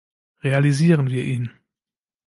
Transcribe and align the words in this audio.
Realisieren 0.41 1.11
wir 1.11 1.23
ihn. 1.23 1.51